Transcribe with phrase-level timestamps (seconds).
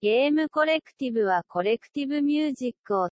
[0.00, 3.08] ゲームコレクティブはコレクティブミュージックを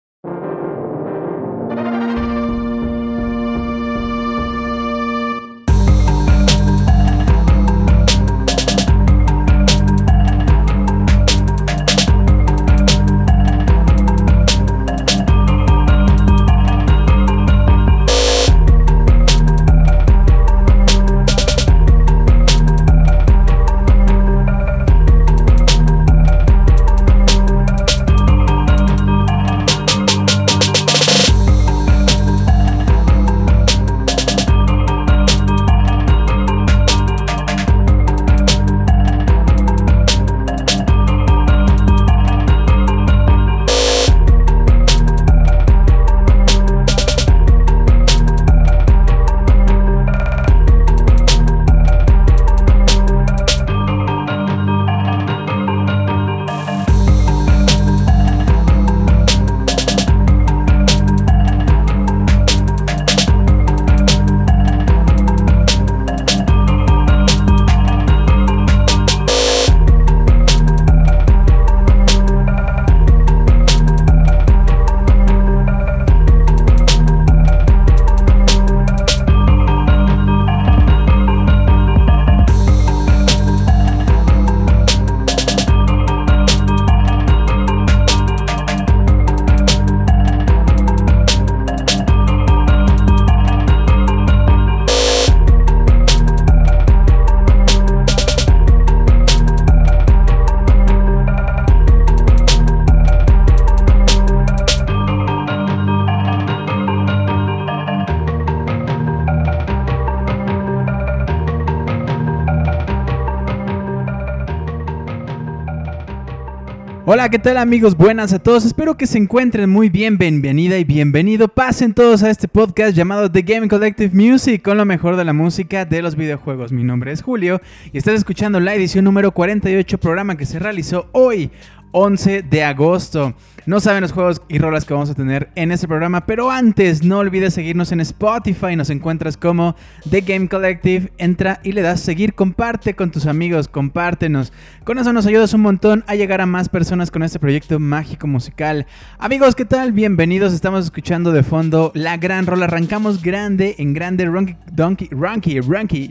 [117.14, 117.94] Hola, ¿qué tal amigos?
[117.94, 118.64] Buenas a todos.
[118.64, 120.16] Espero que se encuentren muy bien.
[120.16, 121.46] Bienvenida y bienvenido.
[121.46, 125.34] Pasen todos a este podcast llamado The Game Collective Music con lo mejor de la
[125.34, 126.72] música de los videojuegos.
[126.72, 127.60] Mi nombre es Julio
[127.92, 131.50] y estás escuchando la edición número 48 programa que se realizó hoy,
[131.92, 133.34] 11 de agosto.
[133.64, 137.04] No saben los juegos y rolas que vamos a tener en este programa, pero antes
[137.04, 139.76] no olvides seguirnos en Spotify, nos encuentras como
[140.10, 144.52] The Game Collective, entra y le das seguir, comparte con tus amigos, compártenos.
[144.82, 148.26] Con eso nos ayudas un montón a llegar a más personas con este proyecto mágico
[148.26, 148.84] musical.
[149.18, 149.92] Amigos, ¿qué tal?
[149.92, 155.60] Bienvenidos, estamos escuchando de fondo la gran rola, arrancamos grande en grande Donkey, Donkey, Runky,
[155.60, 156.10] Runky.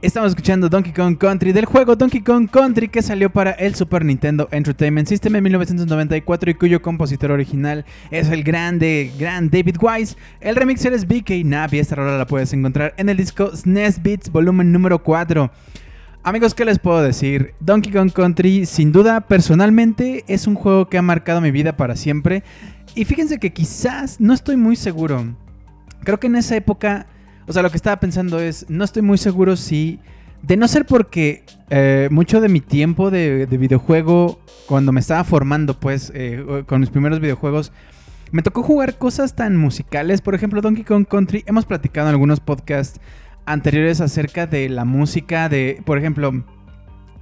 [0.00, 4.04] Estamos escuchando Donkey Kong Country del juego Donkey Kong Country que salió para el Super
[4.04, 10.16] Nintendo Entertainment System en 1994 y cuyo compositor original es el grande, gran David Wise.
[10.40, 14.30] El remixer es BK Navi, esta rola la puedes encontrar en el disco SNES Beats
[14.30, 15.50] volumen número 4.
[16.22, 17.54] Amigos, ¿qué les puedo decir?
[17.58, 21.96] Donkey Kong Country sin duda personalmente es un juego que ha marcado mi vida para
[21.96, 22.44] siempre.
[22.94, 25.34] Y fíjense que quizás, no estoy muy seguro,
[26.04, 27.08] creo que en esa época
[27.48, 29.98] o sea, lo que estaba pensando es, no estoy muy seguro si,
[30.42, 35.74] de no ser porque eh, mucho de mi tiempo de, videojuego, cuando me estaba formando,
[35.74, 37.72] pues, eh, con mis primeros videojuegos,
[38.30, 40.20] me tocó jugar cosas tan musicales.
[40.20, 41.44] Por ejemplo, Donkey Kong Country.
[41.46, 43.00] Hemos platicado en algunos podcasts
[43.46, 46.44] anteriores acerca de la música, de, por ejemplo,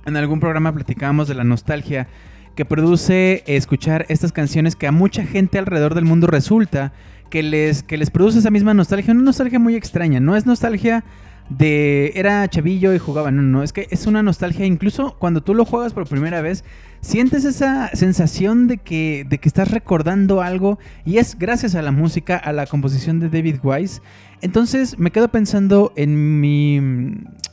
[0.06, 2.09] en algún programa platicábamos de la nostalgia
[2.56, 6.92] que produce escuchar estas canciones que a mucha gente alrededor del mundo resulta
[7.31, 9.12] que les, que les produce esa misma nostalgia.
[9.12, 10.20] Una nostalgia muy extraña.
[10.20, 11.04] No es nostalgia
[11.48, 13.31] de era chavillo y jugaba.
[13.31, 14.66] No, no, es que es una nostalgia.
[14.66, 16.65] Incluso cuando tú lo juegas por primera vez,
[17.00, 20.78] sientes esa sensación de que, de que estás recordando algo.
[21.04, 24.00] Y es gracias a la música, a la composición de David Wise.
[24.41, 26.81] Entonces me quedo pensando en mi.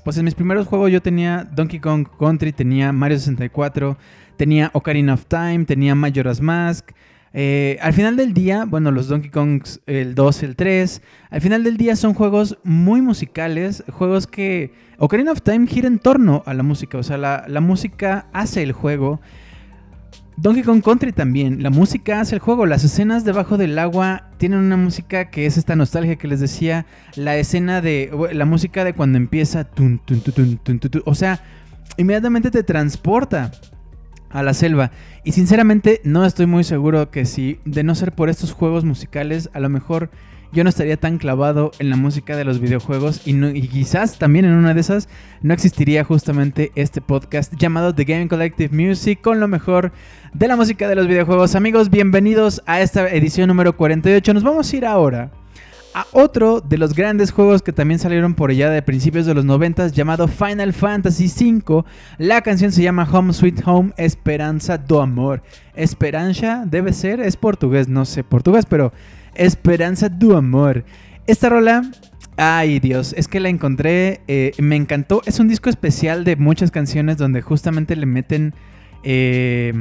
[0.04, 3.98] Pues en mis primeros juegos yo tenía Donkey Kong Country, tenía Mario 64,
[4.36, 6.92] tenía Ocarina of Time, tenía Majora's Mask.
[7.36, 11.02] Eh, al final del día, bueno, los Donkey Kongs, el 2, el 3,
[11.32, 15.98] al final del día son juegos muy musicales, juegos que Ocarina of Time gira en
[15.98, 19.20] torno a la música, o sea, la, música hace el juego.
[20.38, 24.60] Donkey Kong Country también, la música hace el juego, las escenas debajo del agua tienen
[24.60, 26.86] una música que es esta nostalgia que les decía,
[27.16, 29.68] la escena de, la música de cuando empieza,
[31.06, 31.42] o sea,
[31.98, 33.52] inmediatamente te transporta
[34.34, 34.92] a la selva.
[35.24, 39.50] Y sinceramente no estoy muy seguro que si de no ser por estos juegos musicales,
[39.54, 40.10] a lo mejor
[40.52, 44.46] yo no estaría tan clavado en la música de los videojuegos y, y, quizás también
[44.46, 45.10] en una de esas
[45.42, 49.92] no existiría justamente este podcast llamado The Game Collective Music con lo mejor
[50.34, 51.56] de la música de los videojuegos.
[51.56, 54.34] Amigos, bienvenidos a esta edición número 48.
[54.34, 55.32] Nos vamos a ir ahora
[55.94, 59.46] a otro de los grandes juegos que también salieron por allá de principios de los
[59.46, 61.84] 90 llamado Final Fantasy V.
[62.18, 65.42] La canción se llama Home Sweet Home Esperanza do Amor.
[65.76, 68.92] Esperanza debe ser, es portugués, no sé portugués, pero
[69.36, 70.84] Esperanza do Amor.
[71.28, 71.84] Esta rola
[72.36, 75.22] Ay Dios, es que la encontré, eh, me encantó.
[75.26, 78.56] Es un disco especial de muchas canciones donde justamente le meten
[79.04, 79.72] eh,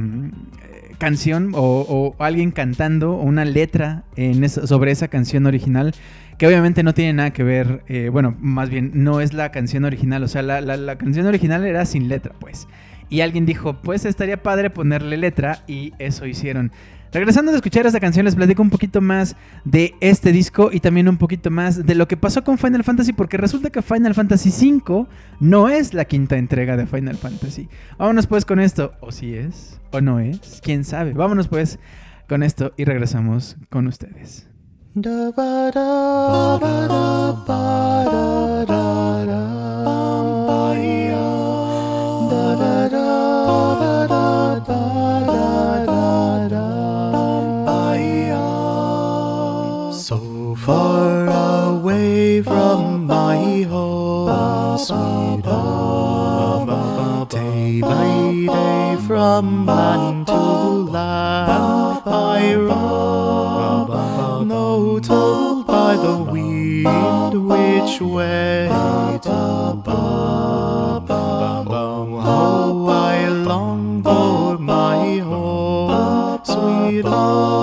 [1.03, 4.05] canción o, alguien cantando una letra
[4.47, 5.93] sobre esa canción original
[6.37, 9.83] que obviamente no tiene nada que ver, eh, bueno, más bien no es la canción
[9.83, 12.69] original, o sea, la, canción original era sin letra, pues.
[13.09, 16.71] Y alguien dijo, pues estaría padre ponerle letra y eso hicieron.
[17.11, 19.35] Regresando a escuchar esta canción, les platico un poquito más
[19.65, 23.11] de este disco y también un poquito más de lo que pasó con Final Fantasy,
[23.11, 25.05] porque resulta que Final Fantasy V
[25.41, 27.67] no es la quinta entrega de Final Fantasy.
[27.97, 31.13] Vámonos pues con esto, o si es, o no es, quién sabe.
[31.13, 31.79] Vámonos pues
[32.27, 34.47] con esto y regresamos con ustedes.
[50.65, 55.82] far away from my home, sweet.
[59.23, 60.33] From land to
[62.05, 68.67] I roam, no told by the wind which way
[69.21, 69.39] to.
[72.35, 77.62] Oh, I long for my home, sweet home.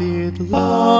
[0.00, 0.99] did love.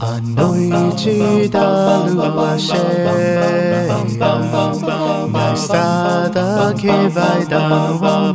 [0.00, 3.86] A noite da lua cheia
[5.30, 6.74] Na estrada
[7.08, 8.34] vai dar o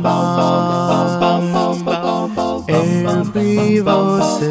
[3.82, 4.50] você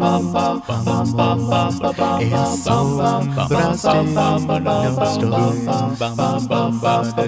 [2.33, 5.65] as sombras de nós dois.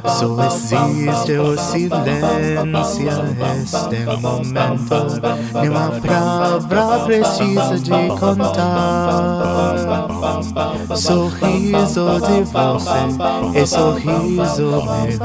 [0.08, 2.64] Só existe o silêncio
[3.64, 4.96] este momento.
[5.54, 9.74] Nenhuma palavra precisa de contar.
[10.96, 13.04] Sorriso de você
[13.60, 15.20] e sorriso meu.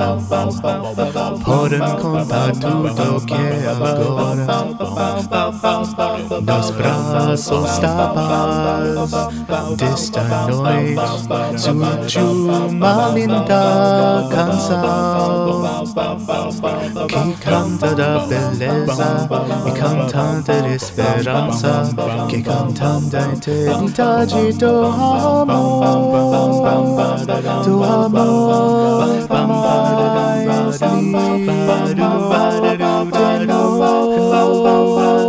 [1.44, 3.34] Podem contar tudo que
[3.68, 4.46] agora.
[6.40, 9.12] Nos braços stop aus
[9.76, 11.00] distant noise
[12.06, 12.32] zu
[12.72, 14.82] malinda cansa
[17.08, 19.28] que canta da beleza
[19.66, 21.82] e cantante de esperança
[22.28, 25.46] que cantante eternidade do amor
[27.64, 29.08] do amor
[29.48, 35.27] mais lindo de novo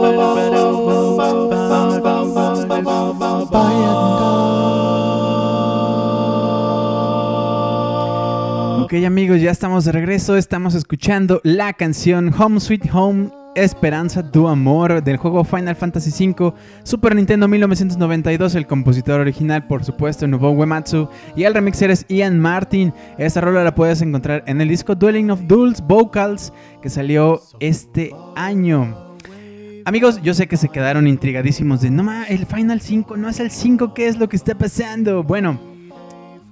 [8.90, 14.48] Ok amigos, ya estamos de regreso, estamos escuchando la canción Home Sweet Home Esperanza tu
[14.48, 20.54] amor del juego Final Fantasy V, Super Nintendo 1992, el compositor original por supuesto Nobuo
[20.54, 22.92] Uematsu y el remixer es Ian Martin.
[23.20, 28.12] Esta rola la puedes encontrar en el disco Dwelling of Duels Vocals que salió este
[28.36, 29.16] año.
[29.86, 33.40] Amigos, yo sé que se quedaron intrigadísimos de no ma, el Final 5 no es
[33.40, 35.22] el 5, ¿qué es lo que está pasando?
[35.22, 35.60] Bueno,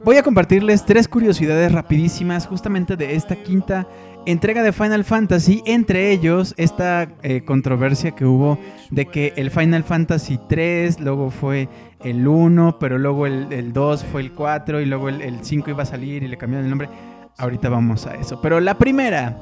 [0.07, 3.89] voy a compartirles tres curiosidades rapidísimas justamente de esta quinta
[4.25, 8.57] entrega de Final Fantasy, entre ellos esta eh, controversia que hubo
[8.89, 11.67] de que el Final Fantasy 3, luego fue
[12.05, 15.83] el 1, pero luego el, 2 fue el 4 y luego el, el 5 iba
[15.83, 16.87] a salir y le cambiaron el nombre.
[17.37, 18.39] Ahorita vamos a eso.
[18.41, 19.37] Pero la primera,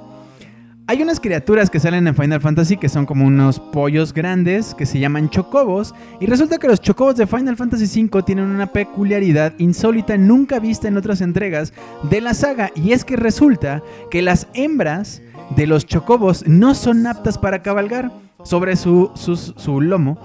[0.88, 4.86] hay unas criaturas que salen en Final Fantasy que son como unos pollos grandes que
[4.86, 5.96] se llaman chocobos.
[6.20, 10.88] Y resulta que los chocobos de Final Fantasy V tienen una peculiaridad insólita nunca vista
[10.88, 11.74] en otras entregas
[12.04, 12.72] de la saga.
[12.76, 15.22] Y es que resulta que las hembras
[15.56, 18.12] de los chocobos no son aptas para cabalgar
[18.44, 20.20] sobre su, su lomo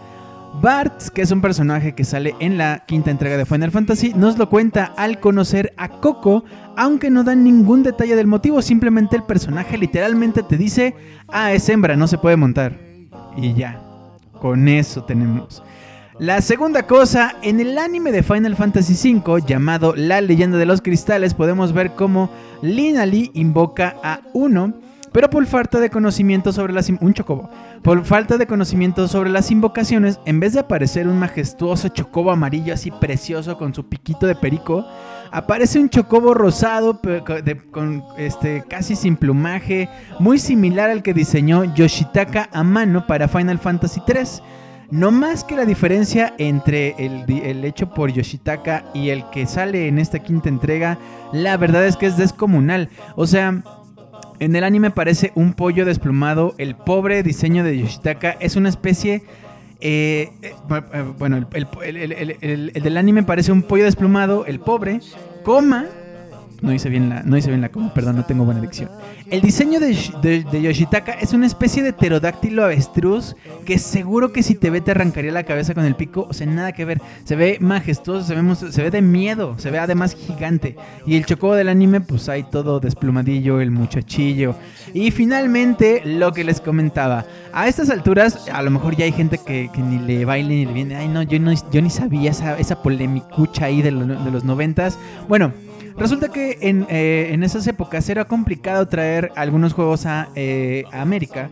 [0.61, 4.37] Bart, que es un personaje que sale en la quinta entrega de Final Fantasy, nos
[4.37, 6.45] lo cuenta al conocer a Coco,
[6.77, 10.95] aunque no dan ningún detalle del motivo, simplemente el personaje literalmente te dice,
[11.29, 12.79] ah, es hembra, no se puede montar.
[13.39, 13.81] Y ya,
[14.39, 15.63] con eso tenemos.
[16.19, 20.83] La segunda cosa, en el anime de Final Fantasy V llamado La leyenda de los
[20.83, 22.29] cristales podemos ver cómo
[22.61, 24.75] Lina Lee invoca a uno
[25.13, 27.51] pero por falta de conocimiento sobre las un chocobo,
[27.83, 32.75] por falta de conocimiento sobre las invocaciones, en vez de aparecer un majestuoso chocobo amarillo
[32.75, 34.87] así precioso con su piquito de perico,
[35.33, 37.01] aparece un chocobo rosado
[37.71, 39.89] con este casi sin plumaje,
[40.19, 44.43] muy similar al que diseñó Yoshitaka a mano para Final Fantasy 3.
[44.91, 49.87] No más que la diferencia entre el, el, hecho por Yoshitaka y el que sale
[49.87, 50.99] en esta quinta entrega,
[51.33, 52.89] la verdad es que es descomunal.
[53.15, 53.63] O sea,
[54.41, 56.55] en el anime parece un pollo desplumado.
[56.59, 59.23] El pobre diseño de Yoshitaka es una especie...
[59.83, 60.55] Eh, eh,
[61.19, 64.45] bueno, el, del anime parece un pollo desplumado.
[64.47, 65.01] El pobre,
[65.43, 65.87] coma,
[66.63, 68.91] no hice bien la, no hice bien la coma, perdón, no tengo buena dicción.
[69.31, 69.95] El diseño de,
[70.61, 75.31] Yoshitaka es una especie de pterodáctilo avestruz que seguro que si te ve te arrancaría
[75.31, 76.27] la cabeza con el pico.
[76.29, 77.01] O sea, nada que ver.
[77.25, 80.77] Se ve majestuoso, se ve, se ve de miedo, se ve además gigante.
[81.07, 84.55] Y el chocobo del anime, pues hay todo desplumadillo, el muchachillo.
[84.93, 87.25] Y finalmente, lo que les comentaba.
[87.53, 90.73] A estas alturas, a lo mejor ya hay gente que, ni le baile ni le
[90.73, 90.97] viene.
[90.97, 94.99] Ay, no, yo, no, yo ni sabía esa, esa polemicucha ahí de, de los noventas.
[95.29, 95.53] Bueno.
[96.01, 101.51] Resulta que eh, en, esas épocas era complicado traer algunos juegos a, eh, América.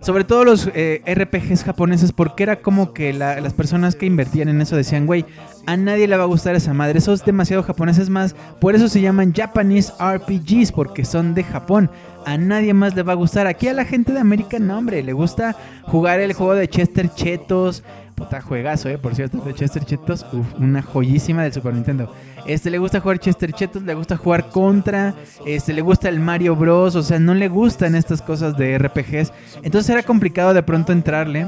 [0.00, 4.60] Sobre todo los eh, RPGs japoneses, porque era como que las personas que invertían en
[4.60, 5.26] eso decían, güey,
[5.66, 8.88] a nadie le va a gustar esa madre, eso es demasiado japonés, más, por eso
[8.88, 11.90] se llaman Japanese RPGs, porque son de Japón.
[12.26, 13.46] A nadie más le va a gustar.
[13.46, 17.12] Aquí a la gente de América, no, hombre, le gusta jugar el juego de Chester
[17.14, 17.82] Chetos.
[18.14, 22.12] Puta juegazo, eh, por cierto, de Chester Chetos, uf, una joyísima del Super Nintendo.
[22.46, 25.14] Este le gusta jugar Chester Chetos, le gusta jugar contra,
[25.46, 29.32] este le gusta el Mario Bros, o sea, no le gustan estas cosas de RPGs.
[29.62, 31.46] Entonces era complicado de pronto entrarle.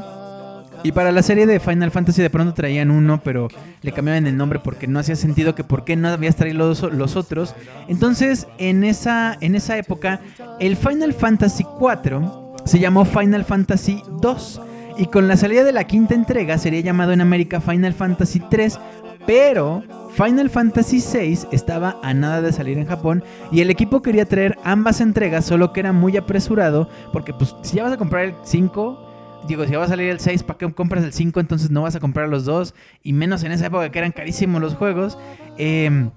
[0.84, 3.48] Y para la serie de Final Fantasy de pronto traían uno, pero
[3.82, 7.16] le cambiaban el nombre porque no hacía sentido que por qué no habías traído los,
[7.16, 7.54] otros.
[7.88, 10.20] Entonces, en esa, en esa época,
[10.58, 14.60] el Final Fantasy 4 se llamó Final Fantasy 2.
[14.98, 18.78] Y con la salida de la quinta entrega sería llamado en América Final Fantasy 3,
[19.24, 24.26] pero Final Fantasy VI estaba a nada de salir en Japón y el equipo quería
[24.26, 28.24] traer ambas entregas, solo que era muy apresurado, porque pues si ya vas a comprar
[28.24, 29.11] el 5,
[29.46, 31.40] digo, si va a salir el 6, ¿para qué compras el 5?
[31.40, 34.60] Entonces no vas a comprar los dos, y menos en esa época que eran carísimos
[34.60, 35.18] los juegos.
[35.58, 36.08] Eh,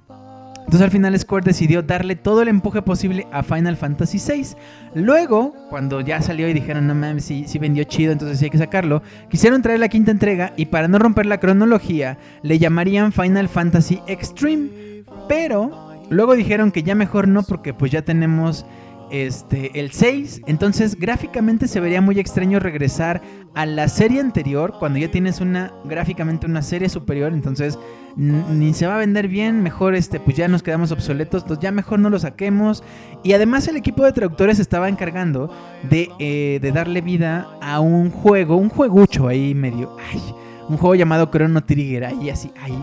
[0.66, 4.56] entonces al final Square decidió darle todo el empuje posible a Final Fantasy VI.
[4.96, 8.58] Luego, cuando ya salió y dijeron, no mames, sí, vendió chido, entonces sí hay que
[8.58, 13.48] sacarlo, quisieron traer la quinta entrega y para no romper la cronología, le llamarían Final
[13.48, 15.04] Fantasy Extreme.
[15.30, 18.66] Pero luego dijeron que ya mejor no porque pues ya tenemos
[19.12, 20.42] este, el 6.
[20.48, 23.22] Entonces, gráficamente se vería muy extraño regresar
[23.54, 27.34] a la serie anterior cuando ya tienes una gráficamente una serie superior.
[27.34, 27.78] Entonces,
[28.16, 29.62] ni se va a vender bien.
[29.62, 31.44] Mejor, este, pues ya nos quedamos obsoletos.
[31.44, 32.84] Entonces, ya mejor no lo saquemos.
[33.24, 35.54] Y además, el equipo de traductores estaba encargando
[35.90, 39.96] de, eh, darle vida a un juego, un juegucho ahí medio.
[40.12, 40.22] Ay,
[40.68, 42.06] un juego llamado Chrono Trigger.
[42.06, 42.74] Ahí así, ay,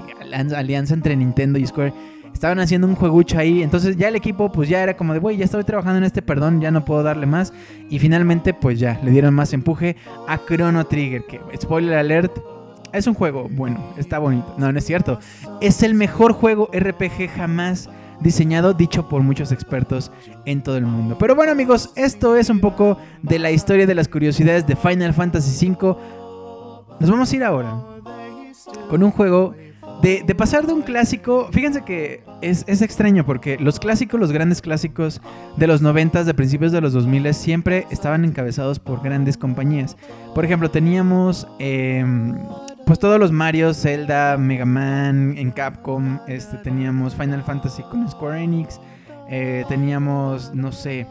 [0.55, 1.93] alianza entre Nintendo y Square
[2.33, 3.63] estaban haciendo un juegucho ahí.
[3.63, 6.23] Entonces ya el equipo pues ya era como de, güey, ya estoy trabajando en este,
[6.23, 7.53] perdón, ya no puedo darle más.
[7.89, 9.97] Y finalmente pues ya le dieron más empuje
[10.27, 12.37] a Chrono Trigger, que spoiler alert,
[12.93, 14.55] es un juego bueno, está bonito.
[14.59, 15.19] No, no es cierto.
[15.61, 17.89] Es el mejor juego RPG jamás
[18.21, 20.13] diseñado, dicho por muchos expertos
[20.45, 21.17] en todo el mundo.
[21.19, 25.13] Pero bueno amigos, esto es un poco de la historia de las curiosidades de Final
[25.13, 25.97] Fantasy V.
[27.01, 27.83] Nos vamos a ir ahora
[28.89, 29.55] con un juego
[30.03, 31.49] de, pasar de un clásico.
[31.53, 35.21] Fíjense que es, es extraño porque los clásicos, los grandes clásicos
[35.57, 39.97] de los 90, de principios de los 2000 siempre estaban encabezados por grandes compañías.
[40.35, 42.37] Por ejemplo, teníamos em,
[42.85, 48.43] pues todos los Mario, Zelda, Mega Man en Capcom, este, teníamos Final Fantasy con Square
[48.43, 48.81] Enix,
[49.29, 51.07] eh, teníamos, no sé,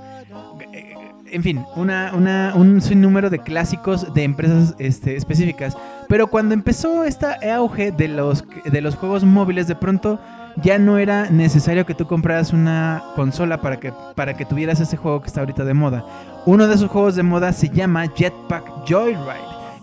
[1.32, 5.78] en fin, una, una- un sinnúmero de clásicos de empresas este, específicas.
[6.08, 10.20] Pero cuando empezó este auge de los, de los juegos móviles, de pronto
[10.62, 14.98] ya no era necesario que tú compraras una consola para que, para que tuvieras ese
[14.98, 16.04] juego que está ahorita de moda.
[16.46, 19.20] Uno de esos juegos de moda se llama Jetpack Joyride,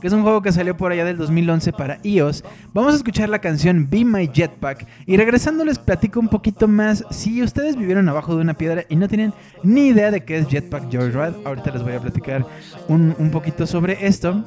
[0.00, 2.44] que es un juego que salió por allá del 2011 para iOS.
[2.72, 7.04] Vamos a escuchar la canción Be My Jetpack y regresando les platico un poquito más.
[7.10, 10.48] Si ustedes vivieron abajo de una piedra y no tienen ni idea de qué es
[10.48, 12.46] Jetpack Joyride, ahorita les voy a platicar
[12.88, 14.44] un, un poquito sobre esto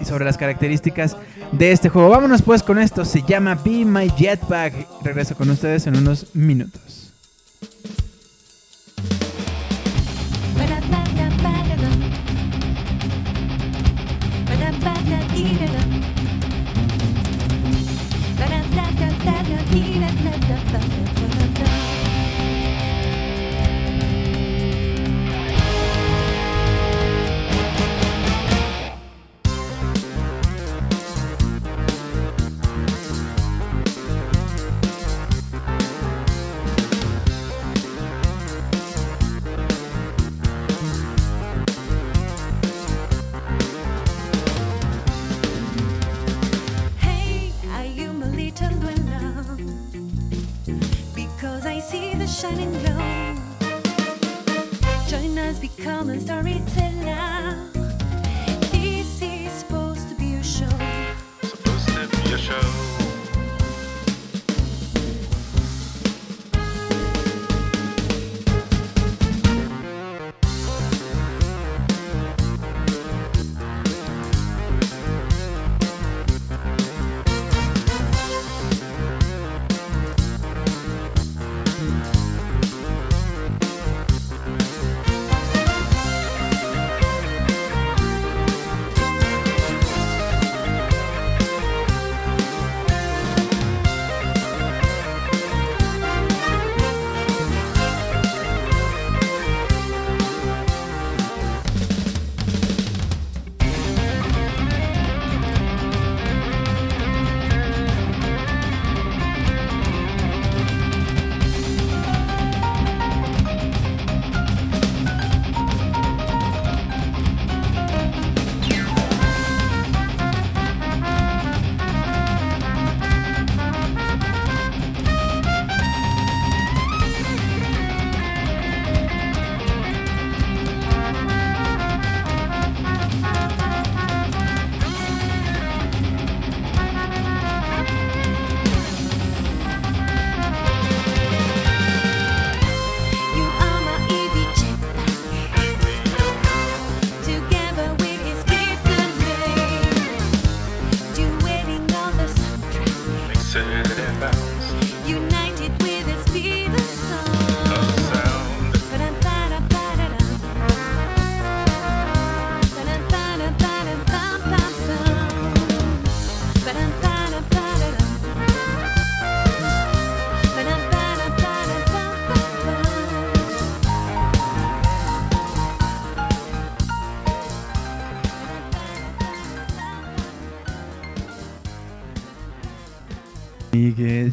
[0.00, 1.16] y sobre las características
[1.52, 2.08] de este juego.
[2.08, 5.02] Vámonos pues con esto, se llama Be My Jetpack.
[5.02, 7.12] Regreso con ustedes en unos minutos.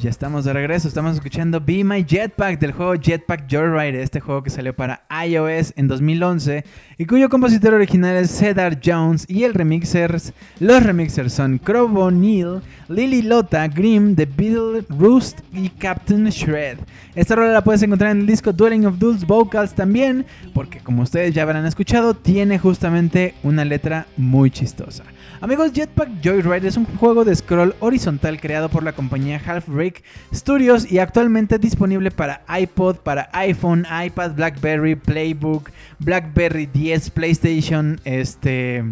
[0.05, 0.87] Ya estamos de regreso.
[0.87, 5.73] Estamos escuchando Be My Jetpack del juego Jetpack Joyride, este juego que salió para iOS
[5.77, 6.63] en 2011
[6.99, 12.61] y cuyo compositor original es Cedar Jones y el remixers, los remixers son Crow O'Neill,
[12.87, 16.77] Lily Lota, Grimm, The Beatle, Roost y Captain Shred.
[17.15, 21.01] Esta rola la puedes encontrar en el disco Dwelling of Dulce Vocals también, porque como
[21.01, 25.03] ustedes ya habrán escuchado, tiene justamente una letra muy chistosa.
[25.41, 30.03] Amigos, Jetpack Joyride es un juego de scroll horizontal creado por la compañía Half Brick
[30.33, 38.83] Studios y actualmente disponible para iPod, para iPhone, iPad, BlackBerry, Playbook, BlackBerry 10, PlayStation, este,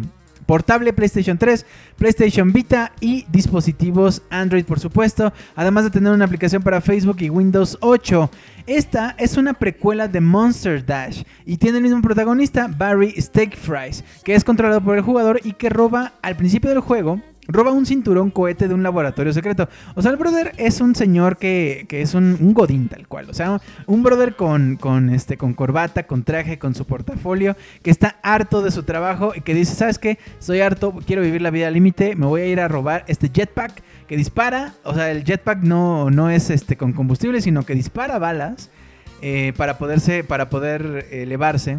[0.46, 6.62] portable PlayStation 3, PlayStation Vita y dispositivos Android por supuesto, además de tener una aplicación
[6.62, 8.30] para Facebook y Windows 8.
[8.66, 14.04] Esta es una precuela de Monster Dash y tiene el mismo protagonista, Barry Steak Fries,
[14.24, 17.86] que es controlado por el jugador y que roba al principio del juego roba un
[17.86, 19.68] cinturón cohete de un laboratorio secreto.
[19.94, 23.30] O sea, el brother es un señor que, que es un, un godín tal cual.
[23.30, 27.90] O sea, un brother con, con, este, con corbata, con traje, con su portafolio, que
[27.90, 30.18] está harto de su trabajo y que dice, ¿sabes qué?
[30.38, 33.28] Estoy harto, quiero vivir la vida al límite, me voy a ir a robar este
[33.28, 34.74] jetpack que dispara.
[34.84, 38.70] O sea, el jetpack no, no es este, con combustible, sino que dispara balas
[39.22, 41.78] eh, para, poderse, para poder elevarse.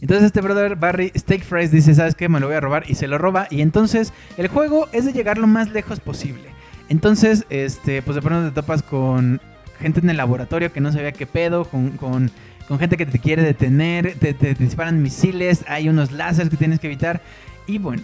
[0.00, 2.28] Entonces este brother Barry Steak Fries dice, ¿sabes qué?
[2.28, 3.46] Me lo voy a robar y se lo roba.
[3.50, 6.50] Y entonces el juego es de llegar lo más lejos posible.
[6.88, 9.40] Entonces, este, pues de pronto te topas con
[9.78, 12.30] gente en el laboratorio que no sabía qué pedo, con, con,
[12.66, 16.86] con gente que te quiere detener, te, disparan misiles, hay unos láseres que tienes que
[16.86, 17.20] evitar.
[17.66, 18.02] Y bueno,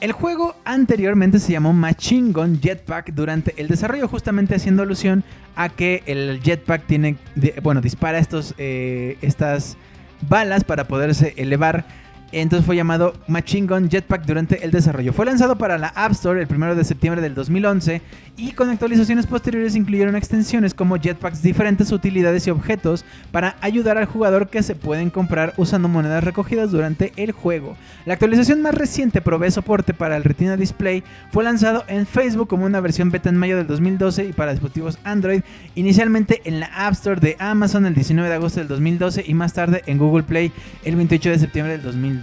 [0.00, 5.24] el juego anteriormente se llamó Machine Gun Jetpack durante el desarrollo, justamente haciendo alusión
[5.56, 7.16] a que el jetpack tiene,
[7.62, 9.76] bueno, dispara estos, eh, estas
[10.22, 11.84] balas para poderse elevar.
[12.32, 15.12] Entonces fue llamado Machine Gun Jetpack durante el desarrollo.
[15.12, 18.02] Fue lanzado para la App Store el 1 de septiembre del 2011
[18.36, 24.06] y con actualizaciones posteriores incluyeron extensiones como jetpacks diferentes utilidades y objetos para ayudar al
[24.06, 27.76] jugador que se pueden comprar usando monedas recogidas durante el juego.
[28.06, 32.64] La actualización más reciente provee soporte para el Retina Display, fue lanzado en Facebook como
[32.64, 35.42] una versión beta en mayo del 2012 y para dispositivos Android,
[35.74, 39.52] inicialmente en la App Store de Amazon el 19 de agosto del 2012 y más
[39.52, 40.52] tarde en Google Play
[40.84, 42.19] el 28 de septiembre del 2012.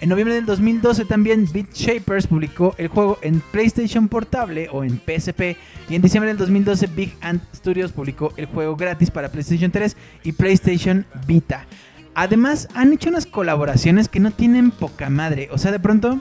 [0.00, 5.00] En noviembre del 2012 también Beat Shapers publicó el juego en PlayStation Portable o en
[5.00, 5.56] PSP
[5.88, 9.96] y en diciembre del 2012 Big Ant Studios publicó el juego gratis para PlayStation 3
[10.22, 11.66] y PlayStation Vita.
[12.14, 16.20] Además han hecho unas colaboraciones que no tienen poca madre, o sea, de pronto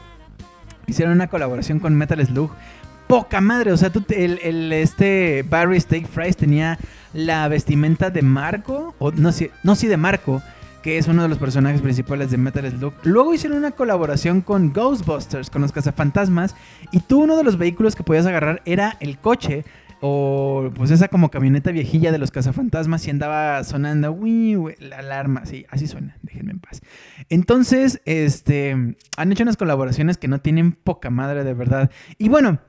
[0.88, 2.52] hicieron una colaboración con Metal Slug.
[3.08, 6.80] Poca madre, o sea, tú el, el, este Barry Steak Fries tenía
[7.14, 10.42] la vestimenta de Marco, o no sí, no sí de Marco,
[10.84, 12.94] que es uno de los personajes principales de Metal Slug.
[13.04, 16.56] Luego hicieron una colaboración con Ghostbusters, con los cazafantasmas,
[16.92, 19.64] y tú uno de los vehículos que podías agarrar era el coche
[20.02, 24.98] o pues esa como camioneta viejilla de los cazafantasmas y andaba sonando "Uy, uy", la
[24.98, 26.82] alarma, sí, así suena, déjenme en paz.
[27.30, 31.90] Entonces, este, han hecho unas colaboraciones que no tienen poca madre de verdad.
[32.18, 32.60] Y bueno,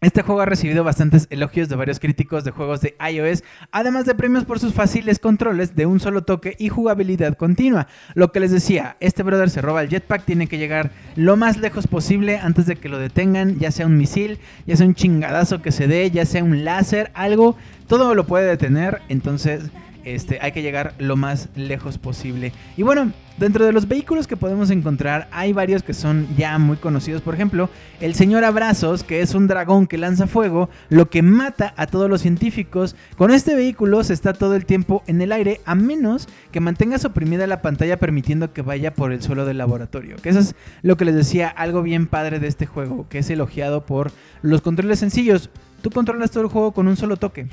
[0.00, 4.14] este juego ha recibido bastantes elogios de varios críticos de juegos de iOS, además de
[4.14, 7.86] premios por sus fáciles controles de un solo toque y jugabilidad continua.
[8.14, 11.58] Lo que les decía, este brother se roba el jetpack, tiene que llegar lo más
[11.58, 15.60] lejos posible antes de que lo detengan, ya sea un misil, ya sea un chingadazo
[15.60, 19.70] que se dé, ya sea un láser, algo, todo lo puede detener, entonces
[20.04, 22.52] este, hay que llegar lo más lejos posible.
[22.76, 26.76] Y bueno, dentro de los vehículos que podemos encontrar hay varios que son ya muy
[26.76, 27.22] conocidos.
[27.22, 31.72] Por ejemplo, el señor Abrazos, que es un dragón que lanza fuego, lo que mata
[31.78, 32.94] a todos los científicos.
[33.16, 37.06] Con este vehículo se está todo el tiempo en el aire, a menos que mantengas
[37.06, 40.16] oprimida la pantalla permitiendo que vaya por el suelo del laboratorio.
[40.16, 43.30] Que eso es lo que les decía, algo bien padre de este juego, que es
[43.30, 45.48] elogiado por los controles sencillos.
[45.80, 47.48] Tú controlas todo el juego con un solo toque.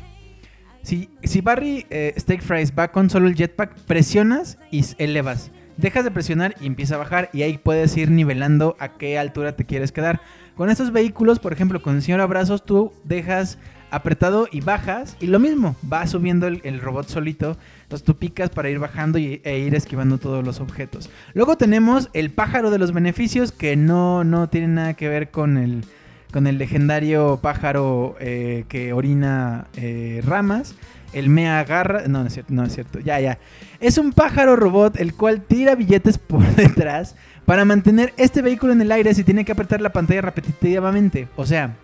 [0.81, 5.51] Si, si Barry eh, Steak Fries va con solo el jetpack, presionas y elevas.
[5.77, 9.55] Dejas de presionar y empieza a bajar y ahí puedes ir nivelando a qué altura
[9.55, 10.21] te quieres quedar.
[10.55, 13.59] Con estos vehículos, por ejemplo, con el señor Abrazos, tú dejas
[13.91, 17.57] apretado y bajas y lo mismo, va subiendo el, robot solito.
[17.83, 21.09] Entonces tú picas para ir bajando y, e ir esquivando todos los objetos.
[21.33, 25.57] Luego tenemos el pájaro de los beneficios que no, no tiene nada que ver con
[25.57, 25.85] el,
[26.31, 30.75] con el legendario pájaro eh, que orina eh, ramas.
[31.13, 32.07] El me agarra.
[32.07, 32.99] No, no es cierto, no es cierto.
[32.99, 33.39] Ya, ya.
[33.79, 37.15] Es un pájaro robot el cual tira billetes por detrás
[37.45, 41.27] para mantener este vehículo en el aire si tiene que apretar la pantalla repetitivamente.
[41.35, 41.75] O sea,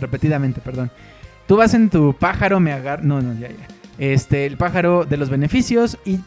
[0.00, 0.90] repetidamente, perdón.
[1.46, 3.02] Tú vas en tu pájaro, me agarra.
[3.02, 3.66] No, no, ya, ya.
[3.98, 6.20] Este, el pájaro de los beneficios y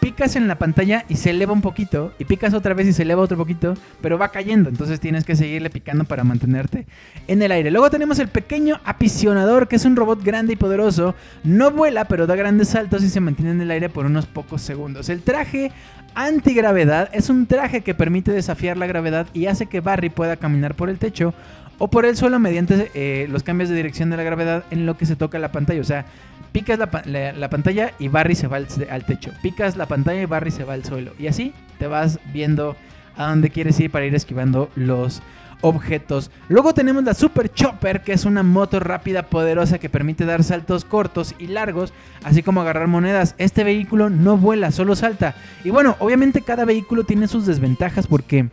[0.00, 3.02] picas en la pantalla y se eleva un poquito y picas otra vez y se
[3.02, 6.86] eleva otro poquito, pero va cayendo, entonces tienes que seguirle picando para mantenerte
[7.26, 7.70] en el aire.
[7.70, 12.26] Luego tenemos el pequeño apisionador, que es un robot grande y poderoso, no vuela, pero
[12.26, 15.08] da grandes saltos y se mantiene en el aire por unos pocos segundos.
[15.08, 15.72] El traje
[16.14, 20.74] antigravedad es un traje que permite desafiar la gravedad y hace que Barry pueda caminar
[20.74, 21.34] por el techo
[21.78, 24.96] o por el suelo mediante eh, los cambios de dirección de la gravedad en lo
[24.96, 25.80] que se toca la pantalla.
[25.80, 26.06] O sea,
[26.52, 29.30] picas la, la- la pantalla y Barry se va al, al techo.
[29.42, 31.12] Picas la pantalla y Barry se va al suelo.
[31.18, 32.76] Y así te vas viendo
[33.16, 35.22] a dónde quieres ir para ir esquivando los
[35.60, 36.30] objetos.
[36.48, 40.84] Luego tenemos la Super Chopper, que es una moto rápida, poderosa, que permite dar saltos
[40.84, 43.34] cortos y largos, así como agarrar monedas.
[43.38, 45.34] Este vehículo no vuela, solo salta.
[45.64, 48.48] Y bueno, obviamente cada vehículo tiene sus desventajas porque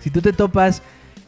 [0.00, 0.82] Si tú te topas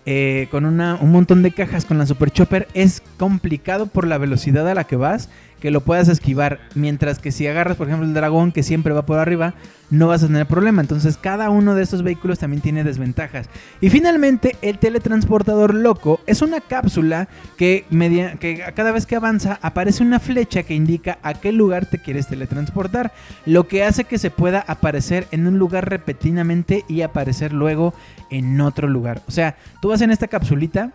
[0.07, 4.17] eh, con una- un montón de cajas con la Super Chopper, es complicado por la
[4.19, 5.29] velocidad a la que vas
[5.61, 6.61] que lo puedas esquivar.
[6.75, 9.55] Mientras que si agarras, por ejemplo, el dragón que siempre va por arriba,
[9.91, 10.83] no vas a tener problema.
[10.83, 13.49] Entonces, cada uno de estos vehículos también tiene desventajas.
[13.81, 19.59] Y finalmente, el teletransportador loco es una cápsula que, media- que cada vez que avanza
[19.63, 23.13] aparece una flecha que indica a qué lugar te quieres teletransportar.
[23.47, 27.95] Lo que hace que se pueda aparecer en un lugar repentinamente y aparecer luego
[28.31, 29.23] en otro lugar.
[29.27, 30.93] O sea, tú vas en esta capsulita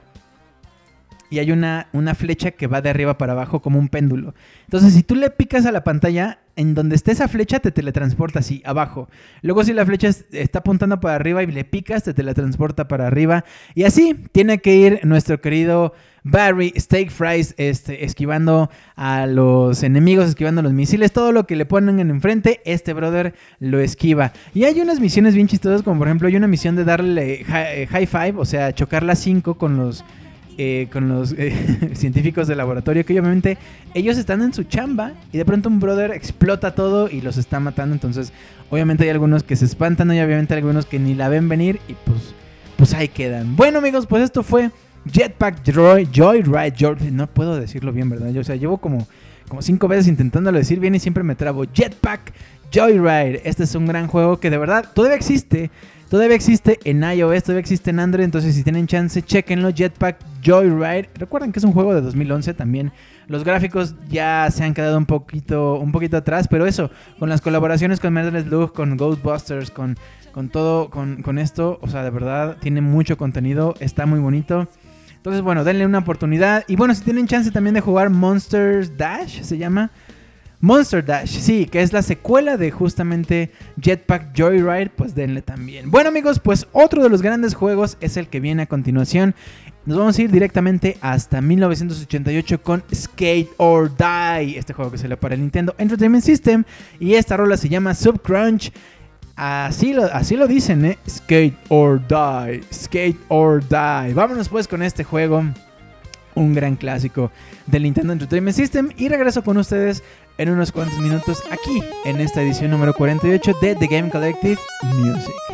[1.33, 4.35] y hay una, una flecha que va de arriba para abajo como un péndulo.
[4.65, 8.37] Entonces, si tú le picas a la pantalla, en donde esté esa flecha te teletransporta
[8.39, 9.09] así, abajo.
[9.41, 13.07] Luego, si la flecha es- está apuntando para arriba y le picas, te teletransporta para
[13.07, 13.43] arriba.
[13.73, 15.93] Y así tiene que ir nuestro querido
[16.23, 21.65] Barry Steak Fries este, esquivando a los enemigos, esquivando los misiles, todo lo que le
[21.65, 24.31] ponen en enfrente, este brother lo esquiva.
[24.53, 27.87] Y hay unas misiones bien chistosas, como por ejemplo, hay una misión de darle eh,
[27.89, 30.05] high five, o sea, chocar las 5 con los
[30.57, 33.57] eh, con los eh, científicos del laboratorio, que obviamente
[33.93, 37.59] ellos están en su chamba y de pronto un brother explota todo y los está
[37.59, 37.93] matando.
[37.93, 38.33] Entonces,
[38.69, 41.79] obviamente hay algunos que se espantan y obviamente hay algunos que ni la ven venir
[41.87, 42.33] y pues,
[42.77, 43.55] pues ahí quedan.
[43.55, 44.71] Bueno, amigos, pues esto fue
[45.11, 48.29] Jetpack Joy, Joyride, Joy- no puedo decirlo bien, ¿verdad?
[48.31, 49.07] Yo, o sea, llevo como,
[49.49, 51.65] como cinco veces intentándolo decir bien y siempre me trabo.
[51.71, 52.33] Jetpack
[52.73, 53.41] Joyride.
[53.43, 55.69] Este es un gran juego que de verdad todavía existe.
[56.13, 61.09] Todavía existe en iOS, todavía existe en Android, entonces si tienen chance, chequenlo, Jetpack Joyride.
[61.15, 62.91] Recuerden que es un juego de 2011 también.
[63.25, 67.41] Los gráficos ya se han quedado un poquito, un poquito atrás, pero eso, con las
[67.41, 69.97] colaboraciones con Metal Slug, con Ghostbusters, con,
[70.31, 74.67] con todo, con, con esto, o sea, de verdad, tiene mucho contenido, está muy bonito.
[75.15, 76.63] Entonces, bueno, denle una oportunidad.
[76.67, 79.89] Y bueno, si tienen chance también de jugar Monsters Dash, se llama.
[80.63, 85.91] Monster Dash, sí, que es la secuela de justamente Jetpack Joyride, pues denle también.
[85.91, 89.35] Bueno amigos, pues otro de los grandes juegos es el que viene a continuación.
[89.85, 95.19] Nos vamos a ir directamente hasta 1988 con Skate or Die, este juego que salió
[95.19, 96.63] para el Nintendo Entertainment System.
[96.97, 98.71] Y esta rola se llama Subcrunch.
[99.35, 100.97] Así lo, así lo dicen, ¿eh?
[101.09, 104.13] Skate or Die, Skate or Die.
[104.13, 105.43] Vámonos pues con este juego
[106.35, 107.31] un gran clásico
[107.67, 110.03] del Nintendo Entertainment System y regreso con ustedes
[110.37, 114.59] en unos cuantos minutos aquí en esta edición número 48 de The Game Collective
[114.95, 115.52] Music.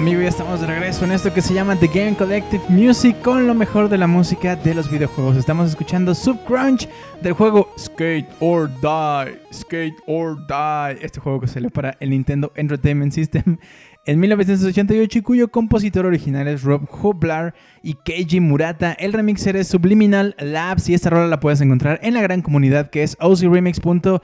[0.00, 3.46] Amigo, ya estamos de regreso en esto que se llama The Game Collective Music con
[3.46, 5.36] lo mejor de la música de los videojuegos.
[5.36, 6.88] Estamos escuchando Subcrunch
[7.22, 9.38] del juego Skate or Die.
[9.52, 10.98] Skate or Die.
[11.00, 13.58] Este juego que salió para el Nintendo Entertainment System
[14.04, 18.94] en 1988 y cuyo compositor original es Rob Hoblar y Keiji Murata.
[18.94, 22.90] El remixer es Subliminal Labs y esta rola la puedes encontrar en la gran comunidad
[22.90, 24.20] que es ocremix.org.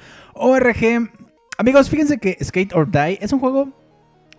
[1.58, 3.68] Amigos, fíjense que Skate or Die es un juego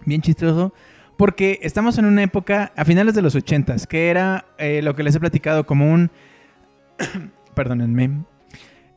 [0.06, 0.74] bien chistoso
[1.22, 5.04] porque estamos en una época a finales de los 80s que era eh, lo que
[5.04, 6.10] les he platicado como un
[7.54, 8.24] perdónenme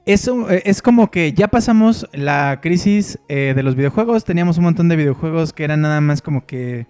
[0.06, 4.64] eso eh, es como que ya pasamos la crisis eh, de los videojuegos teníamos un
[4.64, 6.86] montón de videojuegos que eran nada más como que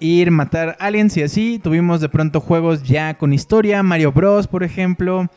[0.00, 4.64] ir matar aliens y así tuvimos de pronto juegos ya con historia Mario Bros por
[4.64, 5.30] ejemplo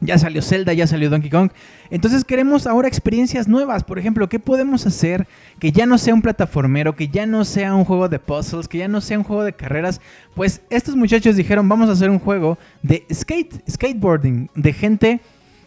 [0.00, 1.50] ya salió Zelda, ya salió Donkey Kong.
[1.90, 3.84] Entonces queremos ahora experiencias nuevas.
[3.84, 5.26] Por ejemplo, ¿qué podemos hacer
[5.58, 8.78] que ya no sea un plataformero, que ya no sea un juego de puzzles, que
[8.78, 10.00] ya no sea un juego de carreras?
[10.34, 15.20] Pues estos muchachos dijeron, vamos a hacer un juego de skate, skateboarding, de gente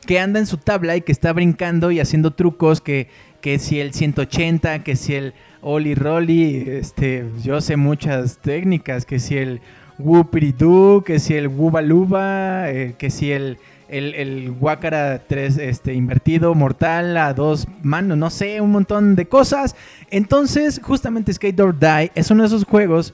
[0.06, 3.08] que anda en su tabla y que está brincando y haciendo trucos, que,
[3.42, 9.20] que si el 180, que si el Oli Rolly, este, yo sé muchas técnicas, que
[9.20, 9.62] si el
[10.00, 13.58] Whoopity-Doo, que si el Wubaluba, eh, que si el
[13.92, 19.28] el, el Wakara 3 este, invertido, mortal, a dos manos, no sé, un montón de
[19.28, 19.76] cosas.
[20.10, 23.14] Entonces, justamente Skate or Die es uno de esos juegos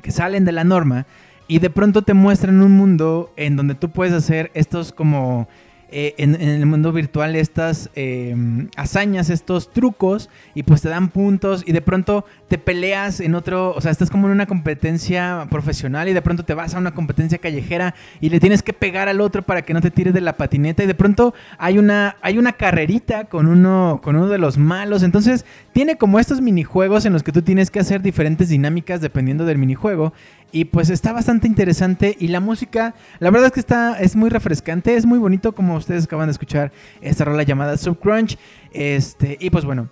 [0.00, 1.06] que salen de la norma
[1.48, 5.48] y de pronto te muestran un mundo en donde tú puedes hacer estos como
[5.90, 8.36] eh, en, el mundo virtual estas eh,
[8.76, 13.74] hazañas, estos trucos, y pues te dan puntos, y de pronto te peleas en otro,
[13.74, 16.92] o sea, estás como en una competencia profesional, y de pronto te vas a una
[16.92, 20.20] competencia callejera y le tienes que pegar al otro para que no te tire de
[20.20, 24.38] la patineta, y de pronto hay una, hay una carrerita con uno, con uno de
[24.38, 28.48] los malos, entonces tiene como estos minijuegos en los que tú tienes que hacer diferentes
[28.48, 30.12] dinámicas dependiendo del minijuego.
[30.50, 32.16] Y pues está bastante interesante.
[32.18, 35.76] Y la música, la verdad es que está, es muy refrescante, es muy bonito como
[35.76, 38.38] ustedes acaban de escuchar esta rola llamada Subcrunch.
[38.72, 39.88] Este, y pues bueno.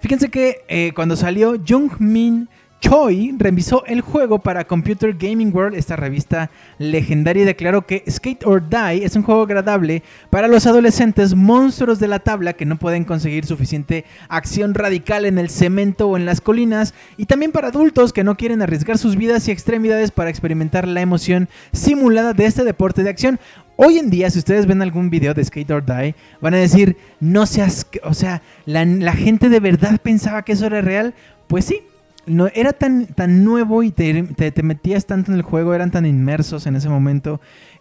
[0.00, 2.50] Fíjense que eh, cuando salió Jung Min
[2.84, 8.44] Choi revisó el juego para Computer Gaming World, esta revista legendaria, y declaró que Skate
[8.44, 12.76] or Die es un juego agradable para los adolescentes monstruos de la tabla que no
[12.76, 17.68] pueden conseguir suficiente acción radical en el cemento o en las colinas, y también para
[17.68, 22.44] adultos que no quieren arriesgar sus vidas y extremidades para experimentar la emoción simulada de
[22.44, 23.40] este deporte de acción.
[23.76, 26.98] Hoy en día, si ustedes ven algún video de Skate or Die, van a decir,
[27.18, 31.14] no seas, o sea, la, la gente de verdad pensaba que eso era real.
[31.46, 31.82] Pues sí,
[32.26, 36.06] no, era tan, tan nuevo y te, te, metías tanto en el juego, eran tan
[36.06, 37.40] inmersos en ese momento,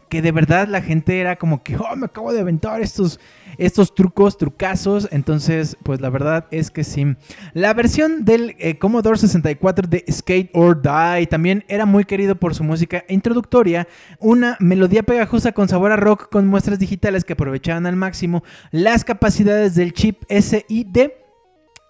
[0.09, 3.19] que de verdad la gente era como que, oh, me acabo de aventar estos,
[3.57, 5.07] estos trucos, trucazos.
[5.11, 7.15] Entonces, pues la verdad es que sí.
[7.53, 12.53] La versión del eh, Commodore 64 de Skate or Die también era muy querido por
[12.53, 13.87] su música introductoria,
[14.19, 19.03] una melodía pegajosa con sabor a rock con muestras digitales que aprovechaban al máximo las
[19.03, 21.22] capacidades del chip SID.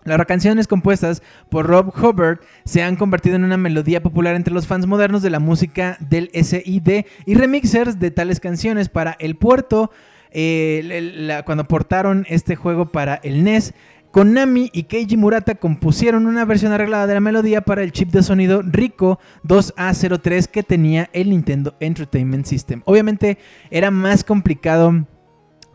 [0.05, 4.67] Las canciones compuestas por Rob Hubbard se han convertido en una melodía popular entre los
[4.67, 9.91] fans modernos de la música del SID y remixers de tales canciones para el puerto.
[10.35, 13.75] eh, cuando portaron este juego para el NES,
[14.13, 18.21] Konami y Keiji Murata compusieron una versión arreglada de la melodía para el chip de
[18.21, 22.83] sonido Rico 2A03 que tenía el Nintendo Entertainment System.
[22.85, 23.39] Obviamente
[23.71, 25.07] era más complicado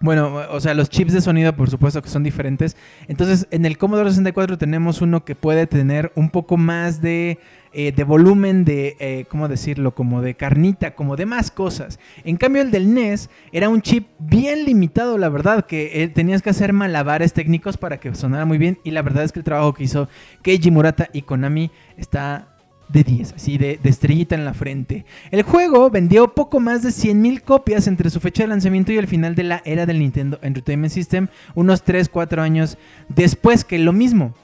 [0.00, 2.76] bueno, o sea, los chips de sonido por supuesto que son diferentes.
[3.08, 7.38] Entonces, en el Commodore 64 tenemos uno que puede tener un poco más de,
[7.72, 9.94] eh, de volumen, de, eh, ¿cómo decirlo?
[9.94, 11.98] Como de carnita, como de más cosas.
[12.24, 16.42] En cambio, el del NES era un chip bien limitado, la verdad, que eh, tenías
[16.42, 18.78] que hacer malabares técnicos para que sonara muy bien.
[18.84, 20.08] Y la verdad es que el trabajo que hizo
[20.42, 22.57] Keiji Murata y Konami está
[22.88, 25.04] de 10, así de, de estrellita en la frente.
[25.30, 29.06] El juego vendió poco más de 100.000 copias entre su fecha de lanzamiento y el
[29.06, 34.34] final de la era del Nintendo Entertainment System, unos 3-4 años después que lo mismo.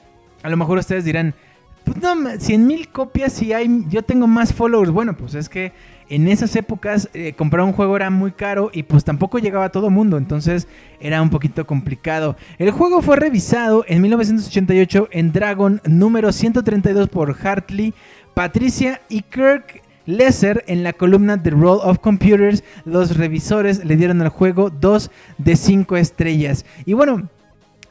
[0.43, 1.33] A lo mejor ustedes dirán,
[1.83, 4.91] pues no, 100.000 copias y hay, yo tengo más followers.
[4.91, 5.71] Bueno, pues es que
[6.09, 9.71] en esas épocas eh, comprar un juego era muy caro y pues tampoco llegaba a
[9.71, 10.67] todo mundo, entonces
[10.99, 12.35] era un poquito complicado.
[12.57, 17.93] El juego fue revisado en 1988 en Dragon número 132 por Hartley,
[18.35, 22.65] Patricia y Kirk Lesser en la columna The Role of Computers.
[22.83, 26.65] Los revisores le dieron al juego 2 de 5 estrellas.
[26.85, 27.29] Y bueno,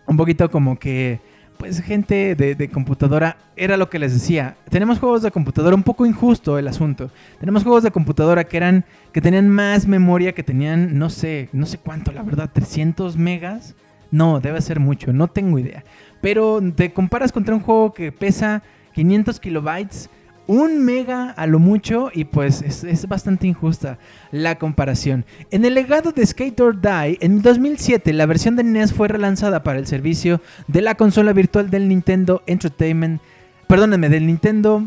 [0.07, 1.19] un poquito como que
[1.57, 4.57] pues gente de, de, computadora, era lo que les decía.
[4.69, 7.11] Tenemos juegos de computadora, un poco injusto el asunto.
[7.41, 11.65] Tenemos juegos de computadora que eran, que tenían más memoria, que tenían, no sé, no
[11.65, 13.77] sé cuánto, la verdad, 300 megas.
[14.11, 15.85] No, debe ser mucho, no tengo idea.
[16.21, 20.11] Pero te comparas contra un juego que pesa 500 kilobytes
[20.47, 23.99] un mega a lo mucho y pues es, es bastante injusta
[24.31, 25.25] la comparación.
[25.51, 29.63] En el legado de Skate or Die, en 2007 la versión de NES fue relanzada
[29.63, 33.21] para el servicio de la consola virtual del Nintendo Entertainment,
[33.67, 34.85] perdónenme, del Nintendo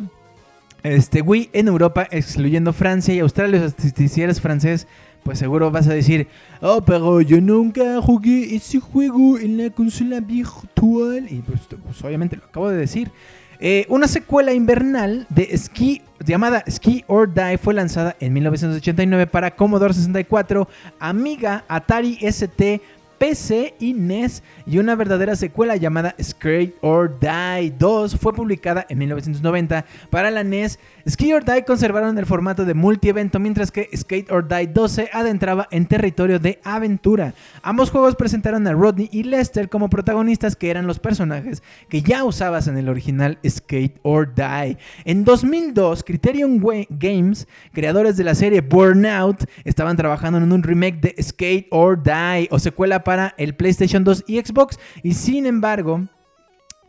[0.84, 3.68] este, Wii en Europa, excluyendo Francia y Australia.
[3.70, 4.88] Si eres francés,
[5.24, 6.28] pues seguro vas a decir,
[6.62, 11.28] oh, pero yo nunca jugué ese juego en la consola virtual.
[11.30, 13.12] Y pues, pues, obviamente lo acabo de decir.
[13.60, 19.51] Eh, una secuela invernal de Ski llamada Ski or Die fue lanzada en 1989 para
[19.51, 20.68] Commodore 64,
[20.99, 22.82] Amiga, Atari ST,
[23.18, 28.97] PC y NES y una verdadera secuela llamada Skate or Die 2 fue publicada en
[28.99, 30.80] 1990 para la NES.
[31.09, 35.09] Skate or Die conservaron el formato de multievento mientras que Skate or Die 2 se
[35.13, 37.34] adentraba en territorio de aventura.
[37.61, 42.24] Ambos juegos presentaron a Rodney y Lester como protagonistas que eran los personajes que ya
[42.24, 44.78] usabas en el original Skate or Die.
[45.05, 51.24] En 2002, Criterion Games, creadores de la serie Burnout, estaban trabajando en un remake de
[51.24, 56.10] Skate or Die o secuela para el PlayStation 2 y Xbox y sin embargo,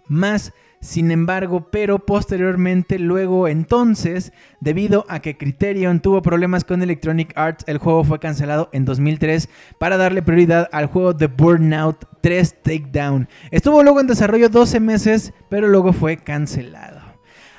[0.09, 7.33] más sin embargo, pero posteriormente, luego entonces, debido a que Criterion tuvo problemas con Electronic
[7.37, 9.49] Arts, el juego fue cancelado en 2003
[9.79, 13.29] para darle prioridad al juego de Burnout 3 Takedown.
[13.53, 17.01] Estuvo luego en desarrollo 12 meses, pero luego fue cancelado.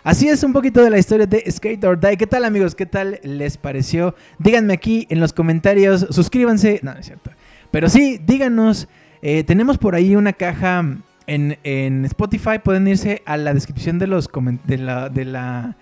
[0.04, 2.18] Así es un poquito de la historia de Skate or Die.
[2.18, 2.76] ¿Qué tal amigos?
[2.76, 4.16] ¿Qué tal les pareció?
[4.38, 6.82] Díganme aquí en los comentarios, suscríbanse.
[6.84, 7.32] No, no es cierto.
[7.72, 8.88] Pero sí, díganos.
[9.22, 10.84] eh, tenemos por ahí una caja
[11.28, 12.60] en, en Spotify.
[12.64, 14.30] Pueden irse a la descripción de los
[14.66, 14.78] de
[15.14, 15.78] de la,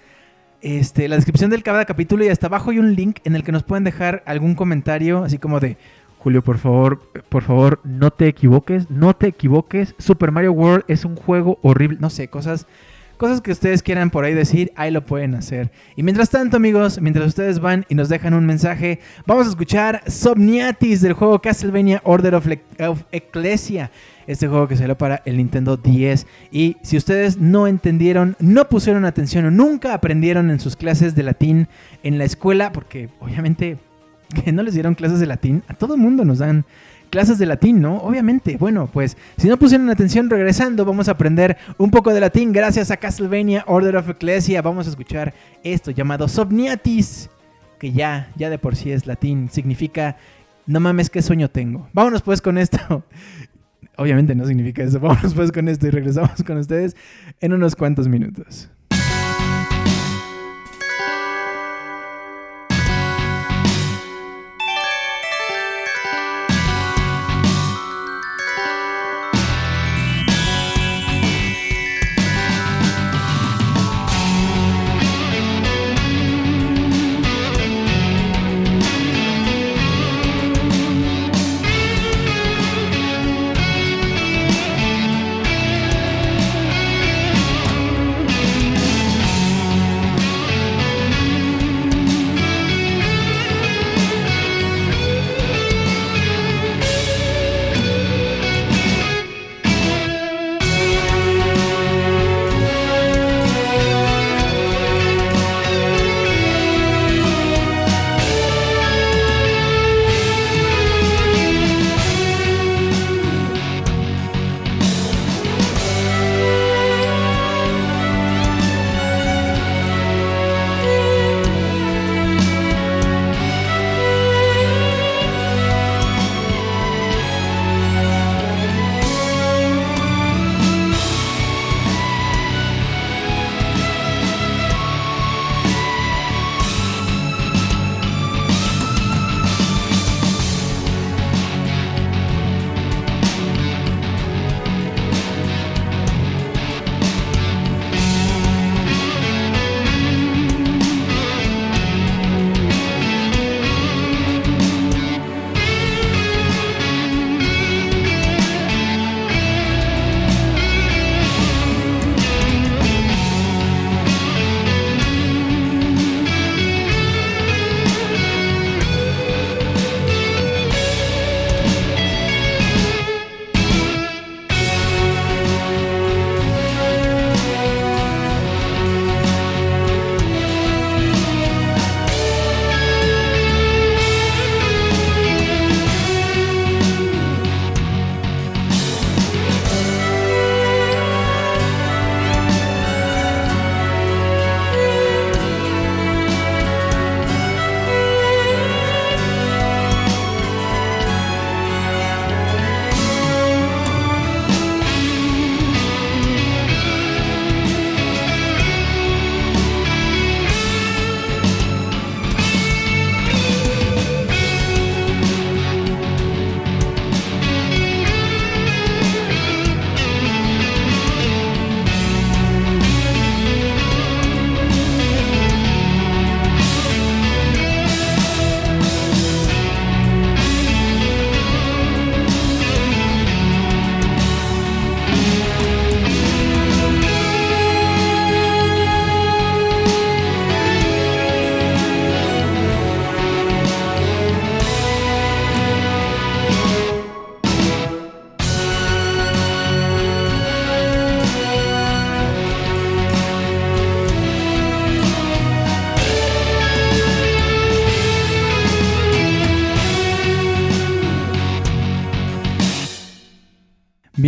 [0.61, 3.51] este, la descripción del cada capítulo y hasta abajo hay un link en el que
[3.51, 5.77] nos pueden dejar algún comentario, así como de
[6.19, 9.95] Julio, por favor, por favor, no te equivoques, no te equivoques.
[9.99, 12.67] Super Mario World es un juego horrible, no sé, cosas
[13.18, 15.72] Cosas que ustedes quieran por ahí decir, ahí lo pueden hacer.
[15.95, 20.03] Y mientras tanto, amigos, mientras ustedes van y nos dejan un mensaje, vamos a escuchar
[20.07, 23.89] Somniatis del juego Castlevania Order of, Le- of Ecclesia.
[24.28, 26.28] Este juego que salió para el Nintendo 10.
[26.51, 31.24] Y si ustedes no entendieron, no pusieron atención o nunca aprendieron en sus clases de
[31.24, 31.68] latín
[32.03, 33.78] en la escuela, porque obviamente
[34.53, 36.65] no les dieron clases de latín, a todo mundo nos dan
[37.09, 37.97] clases de latín, ¿no?
[37.97, 38.57] Obviamente.
[38.57, 42.91] Bueno, pues si no pusieron atención, regresando, vamos a aprender un poco de latín gracias
[42.91, 44.61] a Castlevania Order of Ecclesia.
[44.61, 45.33] Vamos a escuchar
[45.63, 47.29] esto llamado Somniatis,
[47.79, 50.17] que ya, ya de por sí es latín, significa
[50.67, 51.87] no mames, qué sueño tengo.
[51.93, 52.77] Vámonos pues con esto.
[53.97, 54.99] Obviamente no significa eso.
[54.99, 56.95] Vámonos pues con esto y regresamos con ustedes
[57.39, 58.69] en unos cuantos minutos.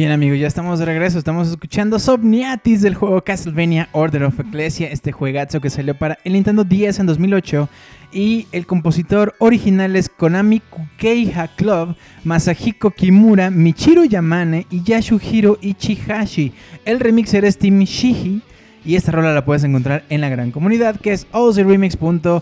[0.10, 4.90] Bien amigos, ya estamos de regreso, estamos escuchando Somniatis del juego Castlevania Order of Ecclesia,
[4.90, 7.70] este juegazo que salió para el Nintendo 10 en 2008
[8.12, 16.54] y el compositor original es Konami Kukeiha Club, Masahiko Kimura, Michiru Yamane y Yasuhiro Ichihashi.
[16.86, 18.42] El remixer es Team Shihi
[18.84, 22.42] y esta rola la puedes encontrar en la gran comunidad que es ozremix.org.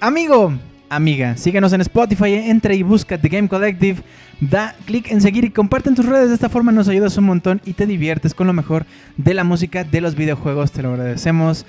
[0.00, 0.52] Amigo,
[0.90, 4.02] amiga, síguenos en Spotify, entra y busca The Game Collective,
[4.40, 7.24] da clic en seguir y comparte en tus redes, de esta forma nos ayudas un
[7.24, 8.84] montón y te diviertes con lo mejor
[9.16, 11.64] de la música de los videojuegos, te lo agradecemos.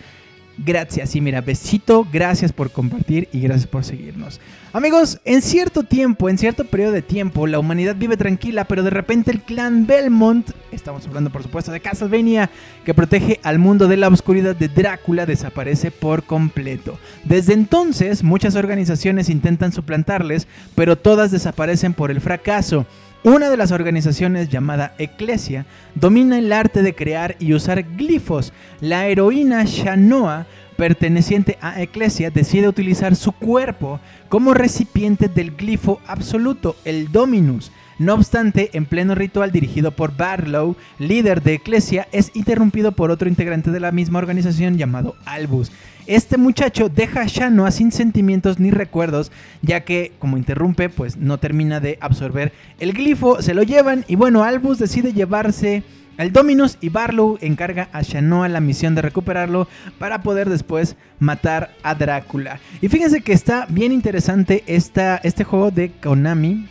[0.57, 4.39] Gracias y mira, besito, gracias por compartir y gracias por seguirnos.
[4.73, 8.89] Amigos, en cierto tiempo, en cierto periodo de tiempo, la humanidad vive tranquila, pero de
[8.89, 12.49] repente el clan Belmont, estamos hablando por supuesto de Castlevania,
[12.85, 16.99] que protege al mundo de la oscuridad de Drácula, desaparece por completo.
[17.23, 22.85] Desde entonces, muchas organizaciones intentan suplantarles, pero todas desaparecen por el fracaso.
[23.23, 28.51] Una de las organizaciones llamada Eclesia domina el arte de crear y usar glifos.
[28.79, 36.75] La heroína Shanoa, perteneciente a Eclesia, decide utilizar su cuerpo como recipiente del glifo absoluto,
[36.83, 37.71] el Dominus.
[37.99, 43.29] No obstante, en pleno ritual dirigido por Barlow, líder de Eclesia, es interrumpido por otro
[43.29, 45.71] integrante de la misma organización llamado Albus.
[46.07, 49.31] Este muchacho deja a Shanoa sin sentimientos ni recuerdos,
[49.61, 54.15] ya que, como interrumpe, pues no termina de absorber el glifo, se lo llevan y
[54.15, 55.83] bueno, Albus decide llevarse
[56.17, 61.73] al Dominus y Barlow encarga a Shanoa la misión de recuperarlo para poder después matar
[61.83, 62.59] a Drácula.
[62.81, 66.67] Y fíjense que está bien interesante este juego de Konami,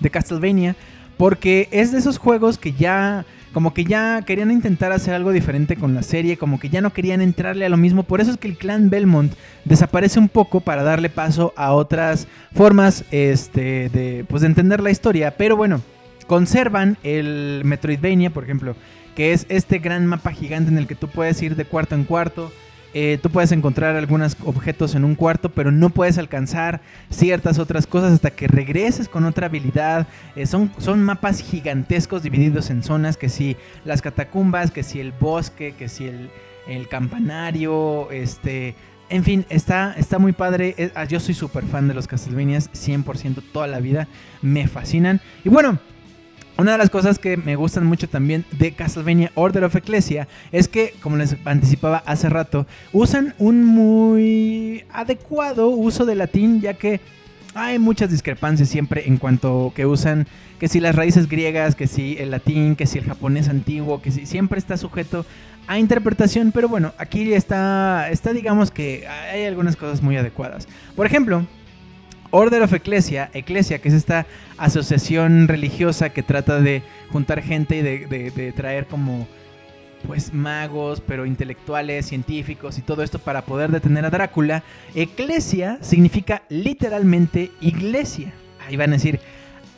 [0.00, 0.76] de Castlevania,
[1.16, 3.24] porque es de esos juegos que ya
[3.54, 6.92] como que ya querían intentar hacer algo diferente con la serie, como que ya no
[6.92, 8.02] querían entrarle a lo mismo.
[8.02, 9.32] Por eso es que el clan Belmont
[9.64, 14.90] desaparece un poco para darle paso a otras formas este, de, pues, de entender la
[14.90, 15.36] historia.
[15.36, 15.80] Pero bueno,
[16.26, 18.74] conservan el Metroidvania, por ejemplo,
[19.14, 22.04] que es este gran mapa gigante en el que tú puedes ir de cuarto en
[22.04, 22.52] cuarto.
[22.96, 26.80] Eh, tú puedes encontrar algunos objetos en un cuarto, pero no puedes alcanzar
[27.10, 30.06] ciertas otras cosas hasta que regreses con otra habilidad.
[30.36, 35.10] Eh, son, son mapas gigantescos divididos en zonas, que si las catacumbas, que si el
[35.10, 36.30] bosque, que si el,
[36.68, 38.74] el campanario, este...
[39.10, 40.74] En fin, está, está muy padre.
[40.78, 44.08] Eh, ah, Yo soy súper fan de los Castlevanias, 100% toda la vida.
[44.40, 45.20] Me fascinan.
[45.44, 45.78] Y bueno,
[46.56, 50.68] una de las cosas que me gustan mucho también de Castlevania Order of Ecclesia es
[50.68, 57.00] que, como les anticipaba hace rato, usan un muy adecuado uso de latín, ya que
[57.54, 60.26] hay muchas discrepancias siempre en cuanto que usan
[60.58, 64.12] que si las raíces griegas, que si el latín, que si el japonés antiguo, que
[64.12, 65.26] si siempre está sujeto
[65.66, 70.68] a interpretación, pero bueno, aquí está está digamos que hay algunas cosas muy adecuadas.
[70.94, 71.46] Por ejemplo,
[72.36, 74.26] Order of Ecclesia, Ecclesia, que es esta
[74.58, 76.82] asociación religiosa que trata de
[77.12, 79.28] juntar gente y de, traer como
[80.04, 84.64] pues magos, pero intelectuales, científicos y todo esto para poder detener a Drácula.
[84.96, 88.32] Ecclesia significa literalmente iglesia.
[88.66, 89.20] Ahí van a decir,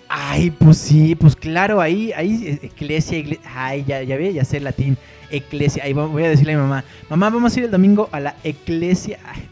[0.09, 4.47] ay, pues sí, pues claro, ahí, ahí, eh, Ecclesia, igle- ay, ya, ya ve, ya
[4.47, 4.97] sé latín,
[5.31, 5.85] Ecclesia.
[5.85, 8.35] Ahí voy a decirle a mi mamá, mamá, vamos a ir el domingo a la
[8.45, 9.19] Ecclesia.
[9.27, 9.47] Ay.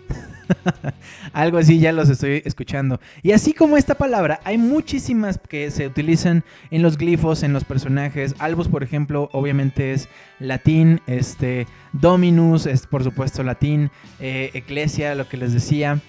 [1.32, 3.00] Algo así ya los estoy escuchando.
[3.22, 7.64] Y así como esta palabra, hay muchísimas que se utilizan en los glifos, en los
[7.64, 8.34] personajes.
[8.38, 11.00] Albus, por ejemplo, obviamente es latín.
[11.06, 13.90] Este, Dominus es por supuesto latín.
[14.20, 16.00] eh, Ecclesia, lo que les decía.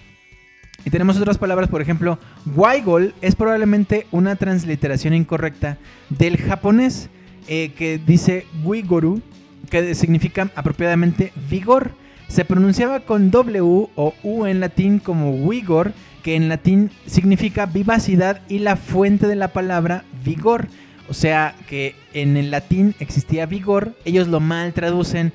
[0.84, 2.20] Y tenemos otras palabras, por ejemplo,
[2.56, 5.78] Waigol es probablemente una transliteración incorrecta
[6.10, 7.10] del japonés
[7.48, 9.22] eh, que dice Wigoru,
[9.70, 11.92] que significa apropiadamente vigor.
[12.28, 18.42] Se pronunciaba con W o U en latín como Wigor, que en latín significa vivacidad
[18.50, 20.68] y la fuente de la palabra vigor.
[21.08, 25.34] O sea que en el latín existía vigor, ellos lo mal traducen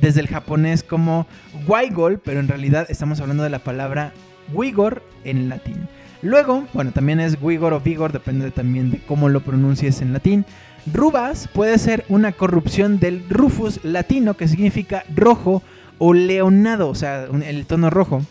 [0.00, 1.26] desde el japonés como
[1.66, 4.12] Waigol, pero en realidad estamos hablando de la palabra
[4.52, 5.88] Wigor en latín.
[6.22, 10.46] Luego, bueno, también es Wigor o Vigor, depende también de cómo lo pronuncies en latín.
[10.90, 15.62] Rubas puede ser una corrupción del rufus latino, que significa rojo
[15.98, 18.22] o leonado, o sea, el tono rojo.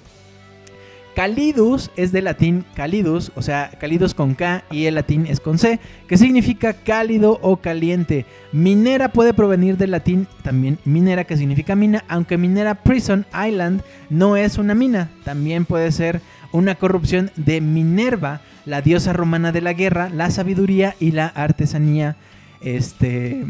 [1.15, 5.59] Calidus es de latín calidus, o sea, calidus con K y el latín es con
[5.59, 8.25] C, que significa cálido o caliente.
[8.51, 14.37] Minera puede provenir del latín también minera, que significa mina, aunque minera Prison Island no
[14.37, 19.73] es una mina, también puede ser una corrupción de Minerva, la diosa romana de la
[19.73, 22.15] guerra, la sabiduría y la artesanía,
[22.61, 23.43] este,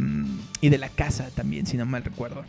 [0.62, 2.44] y de la casa también, si no mal recuerdo.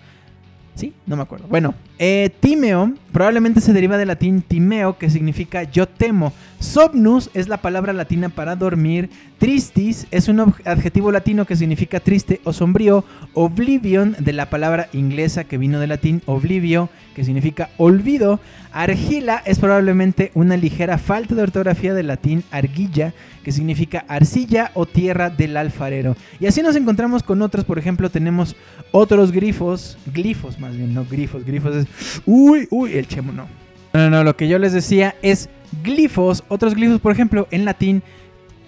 [0.74, 0.92] ¿Sí?
[1.06, 1.46] No me acuerdo.
[1.48, 6.32] Bueno, eh, Timeo probablemente se deriva del latín timeo, que significa yo temo.
[6.58, 9.08] Somnus es la palabra latina para dormir.
[9.44, 13.04] Tristis es un adjetivo latino que significa triste o sombrío.
[13.34, 18.40] Oblivion, de la palabra inglesa que vino del latín oblivio, que significa olvido.
[18.72, 24.86] Argila es probablemente una ligera falta de ortografía del latín argilla, que significa arcilla o
[24.86, 26.16] tierra del alfarero.
[26.40, 28.56] Y así nos encontramos con otros, por ejemplo, tenemos
[28.92, 31.86] otros grifos, glifos más bien, no grifos, grifos es...
[32.24, 33.46] Uy, uy, el chemo no.
[33.92, 35.50] No, no, no, lo que yo les decía es
[35.82, 38.02] glifos, otros glifos, por ejemplo, en latín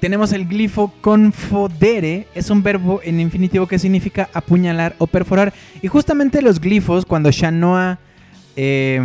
[0.00, 5.52] tenemos el glifo confodere, es un verbo en infinitivo que significa apuñalar o perforar.
[5.82, 7.98] Y justamente los glifos, cuando Shanoa...
[8.56, 9.00] Eh,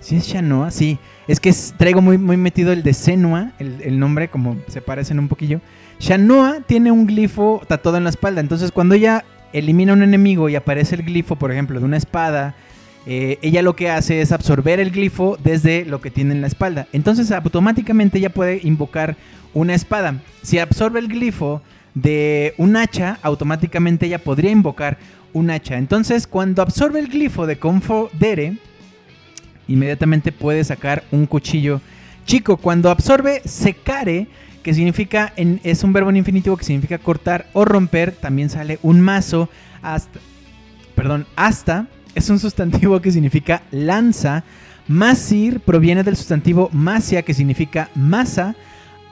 [0.00, 0.72] ¿Sí es Shanoa?
[0.72, 0.98] Sí.
[1.28, 5.20] Es que traigo muy, muy metido el de Senua, el, el nombre, como se parecen
[5.20, 5.60] un poquillo.
[6.00, 8.40] Shanoa tiene un glifo tatuado en la espalda.
[8.40, 11.96] Entonces, cuando ella elimina a un enemigo y aparece el glifo, por ejemplo, de una
[11.96, 12.56] espada,
[13.06, 16.46] eh, ella lo que hace es absorber el glifo desde lo que tiene en la
[16.46, 16.86] espalda.
[16.92, 19.16] Entonces, automáticamente ella puede invocar
[19.54, 20.20] una espada.
[20.42, 21.62] Si absorbe el glifo
[21.94, 24.98] de un hacha, automáticamente ella podría invocar
[25.32, 25.78] un hacha.
[25.78, 28.56] Entonces, cuando absorbe el glifo de Confodere,
[29.68, 31.80] inmediatamente puede sacar un cuchillo
[32.24, 32.56] chico.
[32.56, 34.28] Cuando absorbe secare,
[34.62, 39.00] que significa, es un verbo en infinitivo que significa cortar o romper, también sale un
[39.00, 39.48] mazo
[39.82, 40.20] hasta,
[40.94, 44.44] perdón, hasta, es un sustantivo que significa lanza.
[44.88, 48.56] Masir proviene del sustantivo masia, que significa masa,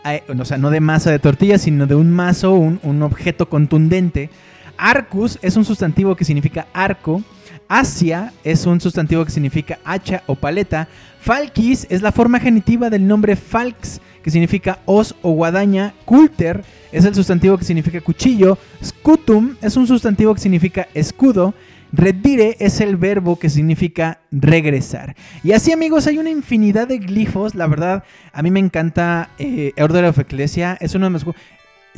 [0.04, 3.48] eh, o sea, no de masa de tortilla, sino de un mazo, un, un objeto
[3.48, 4.30] contundente.
[4.76, 7.22] Arcus es un sustantivo que significa arco.
[7.68, 10.88] Asia es un sustantivo que significa hacha o paleta.
[11.20, 15.94] Falkis es la forma genitiva del nombre Falx, que significa os o guadaña.
[16.04, 18.58] Culter es el sustantivo que significa cuchillo.
[18.82, 21.54] Scutum es un sustantivo que significa escudo.
[21.92, 25.16] Redire es el verbo que significa regresar.
[25.42, 27.54] Y así amigos, hay una infinidad de glifos.
[27.54, 30.76] La verdad, a mí me encanta eh, Order of Ecclesia.
[30.80, 31.40] Es uno de mis juegos...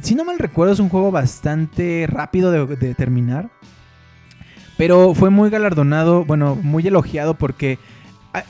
[0.01, 3.51] Si no mal recuerdo, es un juego bastante rápido de, de terminar.
[4.78, 7.78] Pero fue muy galardonado, bueno, muy elogiado porque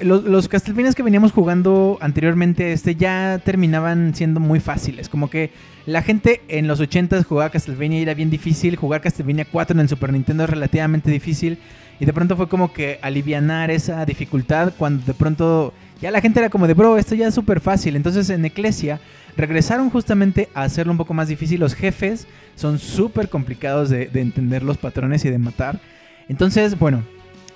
[0.01, 5.09] los, los Castlevanias que veníamos jugando anteriormente este ya terminaban siendo muy fáciles.
[5.09, 5.51] Como que
[5.87, 8.77] la gente en los 80s jugaba Castlevania y era bien difícil.
[8.77, 11.59] Jugar Castlevania 4 en el Super Nintendo es relativamente difícil.
[11.99, 16.41] Y de pronto fue como que alivianar esa dificultad cuando de pronto ya la gente
[16.41, 17.97] era como de, bro, esto ya es súper fácil.
[17.97, 19.01] Entonces en Ecclesia
[19.37, 21.59] regresaron justamente a hacerlo un poco más difícil.
[21.59, 25.81] Los jefes son súper complicados de entender los patrones y de matar.
[26.29, 27.03] Entonces, bueno,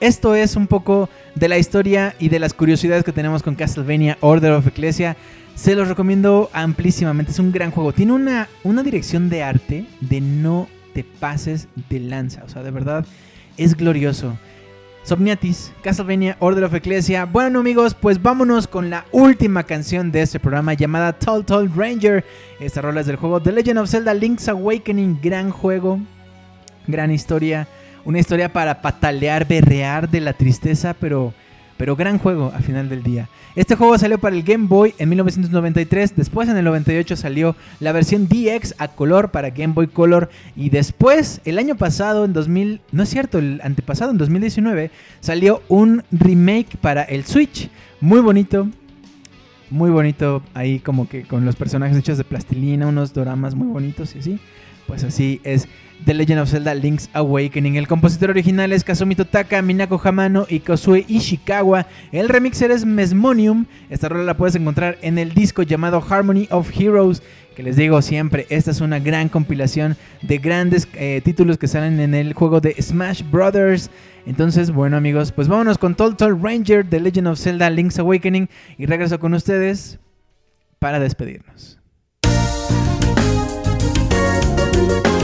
[0.00, 4.18] esto es un poco de la historia y de las curiosidades que tenemos con Castlevania
[4.20, 5.16] Order of Ecclesia.
[5.54, 7.92] Se los recomiendo amplísimamente, es un gran juego.
[7.92, 12.44] Tiene una, una dirección de arte de no te pases de lanza.
[12.44, 13.06] O sea, de verdad,
[13.56, 14.36] es glorioso.
[15.06, 17.26] Somniatis, Castlevania Order of Ecclesia.
[17.26, 22.24] Bueno amigos, pues vámonos con la última canción de este programa llamada Tall Tall Ranger.
[22.58, 25.20] Esta rola es del juego The Legend of Zelda Link's Awakening.
[25.22, 26.00] Gran juego,
[26.88, 27.68] gran historia.
[28.06, 31.34] Una historia para patalear, berrear de la tristeza, pero,
[31.76, 33.28] pero gran juego al final del día.
[33.56, 37.90] Este juego salió para el Game Boy en 1993, después en el 98 salió la
[37.90, 42.80] versión DX a color para Game Boy Color y después, el año pasado, en 2000,
[42.92, 47.68] no es cierto, el antepasado, en 2019, salió un remake para el Switch.
[48.00, 48.68] Muy bonito,
[49.68, 54.14] muy bonito ahí como que con los personajes hechos de plastilina, unos doramas muy bonitos
[54.14, 54.38] y así.
[54.86, 55.68] Pues así es
[56.04, 57.76] The Legend of Zelda Link's Awakening.
[57.76, 61.86] El compositor original es Kazumi Totaka, Minako Hamano y Kozue Ishikawa.
[62.12, 63.66] El remixer es Mesmonium.
[63.90, 67.22] Esta rola la puedes encontrar en el disco llamado Harmony of Heroes.
[67.56, 71.98] Que les digo siempre, esta es una gran compilación de grandes eh, títulos que salen
[72.00, 73.90] en el juego de Smash Brothers.
[74.26, 78.48] Entonces, bueno amigos, pues vámonos con Tall Tall Ranger, The Legend of Zelda Link's Awakening.
[78.76, 79.98] Y regreso con ustedes
[80.78, 81.78] para despedirnos.
[84.88, 85.15] Thank you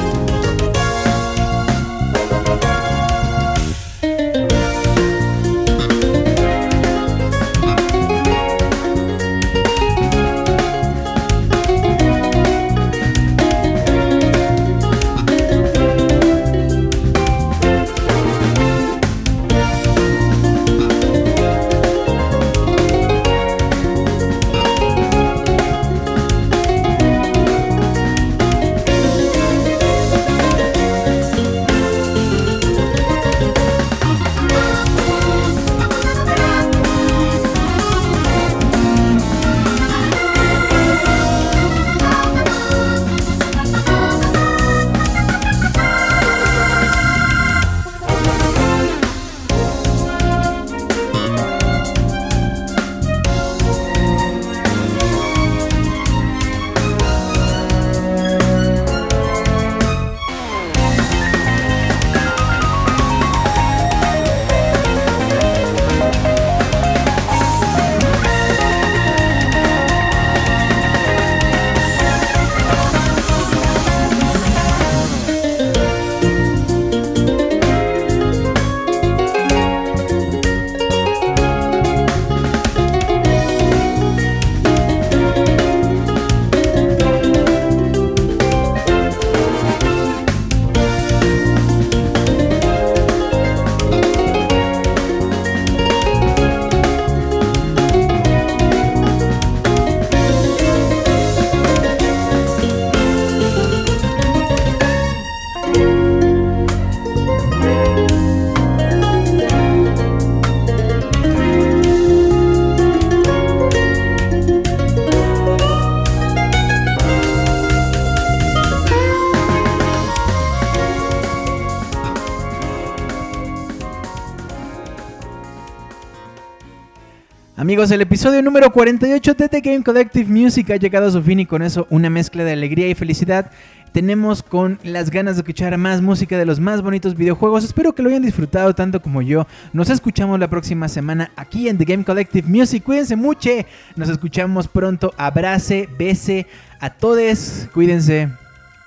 [127.82, 131.40] Amigos, el episodio número 48 de The Game Collective Music ha llegado a su fin
[131.40, 133.50] y con eso una mezcla de alegría y felicidad.
[133.90, 137.64] Tenemos con las ganas de escuchar más música de los más bonitos videojuegos.
[137.64, 139.48] Espero que lo hayan disfrutado tanto como yo.
[139.72, 142.84] Nos escuchamos la próxima semana aquí en The Game Collective Music.
[142.84, 143.50] Cuídense mucho.
[143.96, 145.12] Nos escuchamos pronto.
[145.16, 146.46] Abrace, bese
[146.78, 147.68] a todos.
[147.74, 148.28] Cuídense.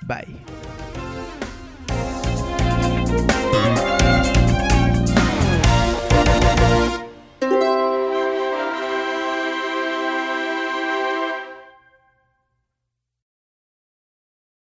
[0.06, 0.45] Bye.